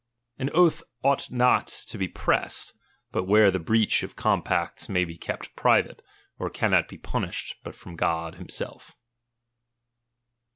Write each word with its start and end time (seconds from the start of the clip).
An 0.39 0.49
oath 0.55 0.81
ought 1.03 1.29
not 1.29 1.67
to 1.67 1.95
be 1.95 2.07
pressed, 2.07 2.73
but 3.11 3.25
where 3.25 3.51
the 3.51 3.59
breach 3.59 4.01
of 4.01 4.15
com 4.15 4.41
pacts 4.41 4.89
may 4.89 5.05
be 5.05 5.15
kepi 5.15 5.49
private, 5.55 6.01
or 6.39 6.49
cannot 6.49 6.87
be 6.87 6.97
punished 6.97 7.57
but 7.63 7.75
from 7.75 7.95
God 7.95 8.33
himself. 8.33 8.95